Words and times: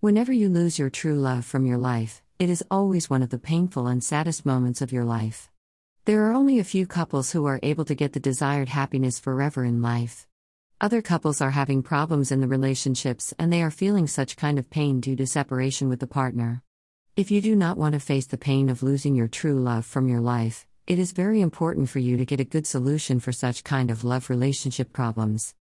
Whenever 0.00 0.32
you 0.32 0.48
lose 0.48 0.78
your 0.78 0.88
true 0.88 1.16
love 1.16 1.44
from 1.44 1.66
your 1.66 1.76
life, 1.76 2.22
it 2.38 2.48
is 2.48 2.62
always 2.70 3.10
one 3.10 3.20
of 3.20 3.30
the 3.30 3.38
painful 3.38 3.88
and 3.88 4.04
saddest 4.04 4.46
moments 4.46 4.80
of 4.80 4.92
your 4.92 5.02
life. 5.02 5.50
There 6.04 6.22
are 6.26 6.32
only 6.32 6.60
a 6.60 6.64
few 6.64 6.86
couples 6.86 7.32
who 7.32 7.46
are 7.46 7.58
able 7.64 7.84
to 7.84 7.96
get 7.96 8.12
the 8.12 8.20
desired 8.20 8.68
happiness 8.68 9.18
forever 9.18 9.64
in 9.64 9.82
life. 9.82 10.28
Other 10.80 11.02
couples 11.02 11.40
are 11.40 11.50
having 11.50 11.82
problems 11.82 12.30
in 12.30 12.40
the 12.40 12.46
relationships 12.46 13.34
and 13.40 13.52
they 13.52 13.60
are 13.60 13.72
feeling 13.72 14.06
such 14.06 14.36
kind 14.36 14.56
of 14.56 14.70
pain 14.70 15.00
due 15.00 15.16
to 15.16 15.26
separation 15.26 15.88
with 15.88 15.98
the 15.98 16.06
partner. 16.06 16.62
If 17.16 17.32
you 17.32 17.40
do 17.40 17.56
not 17.56 17.76
want 17.76 17.94
to 17.94 18.00
face 18.00 18.26
the 18.26 18.38
pain 18.38 18.68
of 18.68 18.84
losing 18.84 19.16
your 19.16 19.26
true 19.26 19.58
love 19.58 19.84
from 19.84 20.06
your 20.06 20.20
life, 20.20 20.64
it 20.86 21.00
is 21.00 21.10
very 21.10 21.40
important 21.40 21.88
for 21.88 21.98
you 21.98 22.16
to 22.18 22.24
get 22.24 22.38
a 22.38 22.44
good 22.44 22.68
solution 22.68 23.18
for 23.18 23.32
such 23.32 23.64
kind 23.64 23.90
of 23.90 24.04
love 24.04 24.30
relationship 24.30 24.92
problems. 24.92 25.56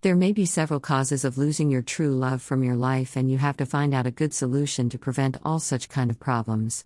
There 0.00 0.14
may 0.14 0.30
be 0.30 0.46
several 0.46 0.78
causes 0.78 1.24
of 1.24 1.38
losing 1.38 1.70
your 1.70 1.82
true 1.82 2.14
love 2.14 2.40
from 2.40 2.62
your 2.62 2.76
life, 2.76 3.16
and 3.16 3.28
you 3.28 3.38
have 3.38 3.56
to 3.56 3.66
find 3.66 3.92
out 3.92 4.06
a 4.06 4.12
good 4.12 4.32
solution 4.32 4.88
to 4.90 4.98
prevent 4.98 5.38
all 5.44 5.58
such 5.58 5.88
kind 5.88 6.08
of 6.08 6.20
problems. 6.20 6.84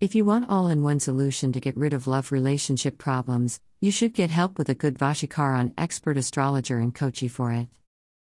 If 0.00 0.14
you 0.14 0.24
want 0.24 0.48
all 0.48 0.68
in 0.68 0.82
one 0.82 0.98
solution 0.98 1.52
to 1.52 1.60
get 1.60 1.76
rid 1.76 1.92
of 1.92 2.06
love 2.06 2.32
relationship 2.32 2.96
problems, 2.96 3.60
you 3.78 3.90
should 3.90 4.14
get 4.14 4.30
help 4.30 4.56
with 4.56 4.70
a 4.70 4.74
good 4.74 4.98
Vashikaran 4.98 5.74
expert 5.76 6.16
astrologer 6.16 6.78
and 6.78 6.94
Kochi 6.94 7.28
for 7.28 7.52
it. 7.52 7.68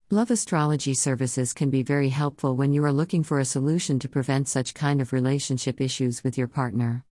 Love 0.10 0.32
astrology 0.32 0.94
services 0.94 1.52
can 1.52 1.70
be 1.70 1.84
very 1.84 2.08
helpful 2.08 2.56
when 2.56 2.72
you 2.72 2.86
are 2.86 2.94
looking 2.94 3.24
for 3.24 3.38
a 3.38 3.44
solution 3.44 4.00
to 4.00 4.08
prevent 4.08 4.48
such 4.48 4.74
kind 4.74 5.02
of 5.02 5.12
relationship 5.12 5.82
issues 5.82 6.24
with 6.24 6.38
your 6.38 6.48
partner. 6.48 7.04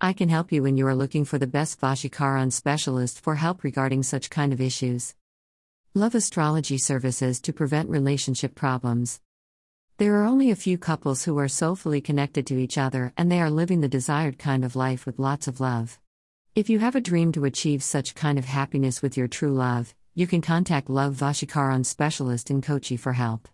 I 0.00 0.12
can 0.12 0.28
help 0.28 0.50
you 0.50 0.64
when 0.64 0.76
you 0.76 0.88
are 0.88 0.94
looking 0.96 1.24
for 1.24 1.38
the 1.38 1.46
best 1.46 1.80
Vashikaran 1.80 2.50
specialist 2.52 3.20
for 3.20 3.36
help 3.36 3.62
regarding 3.62 4.02
such 4.02 4.28
kind 4.28 4.52
of 4.52 4.60
issues. 4.60 5.14
Love 5.96 6.16
astrology 6.16 6.76
services 6.76 7.40
to 7.40 7.52
prevent 7.52 7.88
relationship 7.88 8.56
problems. 8.56 9.20
There 9.98 10.16
are 10.16 10.24
only 10.24 10.50
a 10.50 10.56
few 10.56 10.76
couples 10.76 11.22
who 11.22 11.38
are 11.38 11.46
soulfully 11.46 12.00
connected 12.00 12.48
to 12.48 12.58
each 12.58 12.76
other 12.76 13.12
and 13.16 13.30
they 13.30 13.40
are 13.40 13.48
living 13.48 13.80
the 13.80 13.86
desired 13.86 14.36
kind 14.36 14.64
of 14.64 14.74
life 14.74 15.06
with 15.06 15.20
lots 15.20 15.46
of 15.46 15.60
love. 15.60 16.00
If 16.56 16.68
you 16.68 16.80
have 16.80 16.96
a 16.96 17.00
dream 17.00 17.30
to 17.30 17.44
achieve 17.44 17.80
such 17.84 18.16
kind 18.16 18.40
of 18.40 18.44
happiness 18.44 19.02
with 19.02 19.16
your 19.16 19.28
true 19.28 19.52
love, 19.52 19.94
you 20.16 20.26
can 20.26 20.40
contact 20.40 20.90
Love 20.90 21.14
Vashikaran 21.14 21.86
specialist 21.86 22.50
in 22.50 22.60
Kochi 22.60 22.96
for 22.96 23.12
help. 23.12 23.46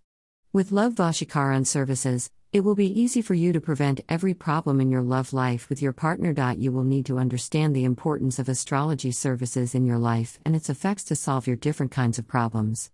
With 0.51 0.73
Love 0.73 0.95
Vashikaran 0.95 1.67
services, 1.67 2.31
it 2.53 2.65
will 2.65 2.75
be 2.75 3.01
easy 3.01 3.23
for 3.23 3.35
you 3.35 3.53
to 3.53 3.61
prevent 3.61 4.01
every 4.09 4.35
problem 4.35 4.81
in 4.81 4.91
your 4.91 5.03
love 5.03 5.33
life 5.33 5.69
with 5.69 5.81
your 5.81 5.93
partner. 5.93 6.35
You 6.59 6.73
will 6.73 6.83
need 6.83 7.07
to 7.07 7.19
understand 7.19 7.77
the 7.77 7.85
importance 7.85 8.41
of 8.41 8.49
astrology 8.49 9.13
services 9.13 9.73
in 9.73 9.87
your 9.87 9.99
life 9.99 10.41
and 10.45 10.57
its 10.57 10.69
effects 10.69 11.05
to 11.05 11.15
solve 11.15 11.47
your 11.47 11.55
different 11.55 11.93
kinds 11.93 12.19
of 12.19 12.27
problems. 12.27 12.91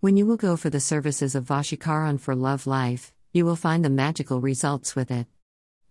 When 0.00 0.16
you 0.16 0.26
will 0.26 0.36
go 0.36 0.56
for 0.56 0.68
the 0.68 0.80
services 0.80 1.36
of 1.36 1.44
Vashikaran 1.44 2.18
for 2.18 2.34
love 2.34 2.66
life, 2.66 3.12
you 3.32 3.44
will 3.44 3.54
find 3.54 3.84
the 3.84 3.90
magical 3.90 4.40
results 4.40 4.96
with 4.96 5.12
it. 5.12 5.28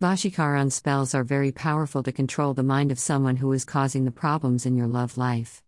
Vashikaran 0.02 0.70
spells 0.70 1.16
are 1.16 1.24
very 1.24 1.54
powerful 1.54 2.04
to 2.04 2.12
control 2.12 2.54
the 2.54 2.62
mind 2.62 2.92
of 2.92 3.00
someone 3.00 3.38
who 3.38 3.54
is 3.54 3.64
causing 3.64 4.04
the 4.04 4.12
problems 4.12 4.66
in 4.66 4.76
your 4.76 4.88
love 4.88 5.18
life. 5.18 5.64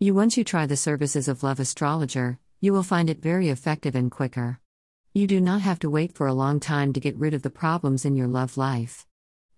You 0.00 0.12
once 0.12 0.36
you 0.36 0.42
try 0.42 0.66
the 0.66 0.76
services 0.76 1.28
of 1.28 1.44
love 1.44 1.60
astrologer, 1.60 2.40
you 2.60 2.72
will 2.72 2.82
find 2.82 3.08
it 3.08 3.22
very 3.22 3.48
effective 3.48 3.94
and 3.94 4.10
quicker. 4.10 4.58
You 5.16 5.28
do 5.28 5.40
not 5.40 5.60
have 5.60 5.78
to 5.78 5.88
wait 5.88 6.12
for 6.12 6.26
a 6.26 6.34
long 6.34 6.58
time 6.58 6.92
to 6.92 6.98
get 6.98 7.16
rid 7.16 7.34
of 7.34 7.42
the 7.42 7.48
problems 7.48 8.04
in 8.04 8.16
your 8.16 8.26
love 8.26 8.56
life. 8.56 9.06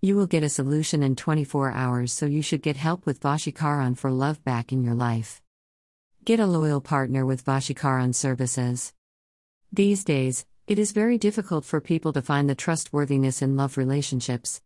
You 0.03 0.15
will 0.15 0.27
get 0.27 0.43
a 0.43 0.51
solution 0.51 1.03
in 1.03 1.17
24 1.17 1.73
hours, 1.73 2.13
so 2.13 2.27
you 2.27 2.43
should 2.43 2.61
get 2.61 2.77
help 2.77 3.07
with 3.07 3.23
Vashikaran 3.23 3.97
for 3.97 4.11
love 4.11 4.45
back 4.45 4.71
in 4.71 4.85
your 4.85 4.93
life. 4.93 5.41
Get 6.27 6.41
a 6.41 6.47
loyal 6.47 6.83
partner 6.83 7.25
with 7.25 7.43
Vashikaran 7.43 8.15
services. 8.15 8.93
These 9.73 10.05
days, 10.05 10.45
it 10.67 10.79
is 10.79 10.93
very 10.93 11.17
difficult 11.17 11.65
for 11.65 11.81
people 11.81 12.13
to 12.13 12.21
find 12.21 12.51
the 12.51 12.55
trustworthiness 12.55 13.41
in 13.41 13.57
love 13.57 13.79
relationships. 13.79 14.61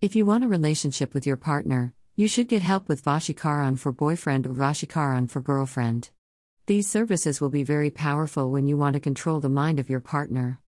If 0.00 0.16
you 0.16 0.26
want 0.26 0.42
a 0.42 0.48
relationship 0.48 1.14
with 1.14 1.24
your 1.24 1.36
partner, 1.36 1.94
you 2.16 2.26
should 2.26 2.48
get 2.48 2.62
help 2.62 2.88
with 2.88 3.04
Vashikaran 3.04 3.78
for 3.78 3.92
boyfriend 3.92 4.48
or 4.48 4.54
Vashikaran 4.54 5.30
for 5.30 5.40
girlfriend. 5.40 6.10
These 6.66 6.88
services 6.88 7.40
will 7.40 7.50
be 7.50 7.64
very 7.64 7.90
powerful 7.90 8.52
when 8.52 8.68
you 8.68 8.76
want 8.76 8.94
to 8.94 9.00
control 9.00 9.40
the 9.40 9.48
mind 9.48 9.80
of 9.80 9.90
your 9.90 9.98
partner. 9.98 10.60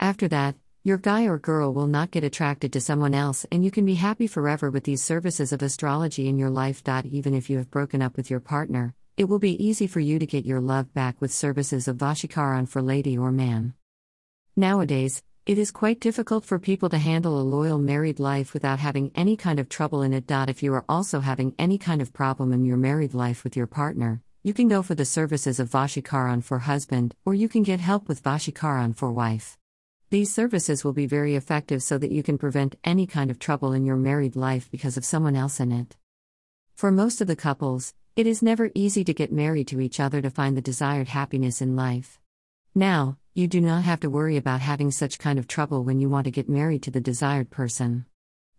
After 0.00 0.26
that, 0.28 0.56
your 0.82 0.98
guy 0.98 1.26
or 1.26 1.38
girl 1.38 1.72
will 1.72 1.86
not 1.86 2.10
get 2.10 2.24
attracted 2.24 2.72
to 2.72 2.80
someone 2.80 3.14
else, 3.14 3.46
and 3.52 3.64
you 3.64 3.70
can 3.70 3.86
be 3.86 3.94
happy 3.94 4.26
forever 4.26 4.70
with 4.70 4.82
these 4.82 5.04
services 5.04 5.52
of 5.52 5.62
astrology 5.62 6.28
in 6.28 6.36
your 6.36 6.50
life. 6.50 6.82
Even 7.04 7.32
if 7.32 7.48
you 7.48 7.58
have 7.58 7.70
broken 7.70 8.02
up 8.02 8.16
with 8.16 8.28
your 8.28 8.40
partner, 8.40 8.92
it 9.16 9.28
will 9.28 9.38
be 9.38 9.64
easy 9.64 9.86
for 9.86 10.00
you 10.00 10.18
to 10.18 10.26
get 10.26 10.44
your 10.44 10.60
love 10.60 10.92
back 10.92 11.20
with 11.20 11.32
services 11.32 11.86
of 11.86 11.96
Vashikaran 11.96 12.68
for 12.68 12.82
lady 12.82 13.16
or 13.16 13.30
man. 13.30 13.74
Nowadays, 14.56 15.22
it 15.46 15.58
is 15.58 15.70
quite 15.70 16.00
difficult 16.00 16.44
for 16.44 16.58
people 16.58 16.88
to 16.88 16.98
handle 16.98 17.40
a 17.40 17.50
loyal 17.56 17.78
married 17.78 18.18
life 18.18 18.52
without 18.52 18.80
having 18.80 19.12
any 19.14 19.36
kind 19.36 19.60
of 19.60 19.68
trouble 19.68 20.02
in 20.02 20.12
it. 20.12 20.24
If 20.28 20.64
you 20.64 20.74
are 20.74 20.84
also 20.88 21.20
having 21.20 21.54
any 21.56 21.78
kind 21.78 22.02
of 22.02 22.12
problem 22.12 22.52
in 22.52 22.64
your 22.64 22.76
married 22.76 23.14
life 23.14 23.44
with 23.44 23.56
your 23.56 23.68
partner, 23.68 24.22
you 24.46 24.54
can 24.54 24.68
go 24.68 24.80
for 24.80 24.94
the 24.94 25.04
services 25.04 25.58
of 25.58 25.68
Vashikaran 25.68 26.40
for 26.40 26.60
husband, 26.60 27.16
or 27.24 27.34
you 27.34 27.48
can 27.48 27.64
get 27.64 27.80
help 27.80 28.06
with 28.06 28.22
Vashikaran 28.22 28.94
for 28.94 29.10
wife. 29.10 29.58
These 30.10 30.32
services 30.32 30.84
will 30.84 30.92
be 30.92 31.06
very 31.06 31.34
effective 31.34 31.82
so 31.82 31.98
that 31.98 32.12
you 32.12 32.22
can 32.22 32.38
prevent 32.38 32.78
any 32.84 33.08
kind 33.08 33.28
of 33.28 33.40
trouble 33.40 33.72
in 33.72 33.84
your 33.84 33.96
married 33.96 34.36
life 34.36 34.70
because 34.70 34.96
of 34.96 35.04
someone 35.04 35.34
else 35.34 35.58
in 35.58 35.72
it. 35.72 35.96
For 36.76 36.92
most 36.92 37.20
of 37.20 37.26
the 37.26 37.34
couples, 37.34 37.92
it 38.14 38.24
is 38.28 38.40
never 38.40 38.70
easy 38.72 39.02
to 39.02 39.12
get 39.12 39.32
married 39.32 39.66
to 39.66 39.80
each 39.80 39.98
other 39.98 40.22
to 40.22 40.30
find 40.30 40.56
the 40.56 40.62
desired 40.62 41.08
happiness 41.08 41.60
in 41.60 41.74
life. 41.74 42.20
Now, 42.72 43.18
you 43.34 43.48
do 43.48 43.60
not 43.60 43.82
have 43.82 43.98
to 43.98 44.10
worry 44.10 44.36
about 44.36 44.60
having 44.60 44.92
such 44.92 45.18
kind 45.18 45.40
of 45.40 45.48
trouble 45.48 45.82
when 45.82 45.98
you 45.98 46.08
want 46.08 46.26
to 46.26 46.30
get 46.30 46.48
married 46.48 46.84
to 46.84 46.92
the 46.92 47.00
desired 47.00 47.50
person. 47.50 48.06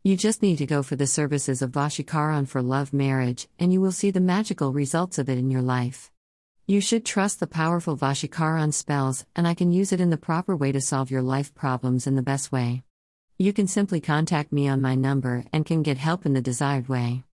You 0.07 0.15
just 0.15 0.41
need 0.41 0.59
to 0.59 0.65
go 0.65 0.83
for 0.83 0.95
the 0.95 1.05
services 1.05 1.61
of 1.61 1.73
Vashikaran 1.73 2.47
for 2.47 2.61
love 2.61 2.93
marriage, 2.93 3.49
and 3.59 3.73
you 3.73 3.81
will 3.81 3.91
see 3.91 4.09
the 4.09 4.21
magical 4.21 4.71
results 4.71 5.19
of 5.19 5.27
it 5.27 5.37
in 5.37 5.51
your 5.51 5.61
life. 5.61 6.09
You 6.65 6.79
should 6.79 7.03
trust 7.03 7.41
the 7.41 7.45
powerful 7.45 7.97
Vashikaran 7.97 8.73
spells, 8.73 9.25
and 9.35 9.45
I 9.45 9.53
can 9.53 9.73
use 9.73 9.91
it 9.91 9.99
in 9.99 10.09
the 10.09 10.15
proper 10.15 10.55
way 10.55 10.71
to 10.71 10.79
solve 10.79 11.11
your 11.11 11.21
life 11.21 11.53
problems 11.53 12.07
in 12.07 12.15
the 12.15 12.21
best 12.21 12.53
way. 12.53 12.83
You 13.37 13.51
can 13.51 13.67
simply 13.67 13.99
contact 13.99 14.53
me 14.53 14.69
on 14.69 14.81
my 14.81 14.95
number 14.95 15.43
and 15.51 15.65
can 15.65 15.83
get 15.83 15.97
help 15.97 16.25
in 16.25 16.31
the 16.31 16.41
desired 16.41 16.87
way. 16.87 17.25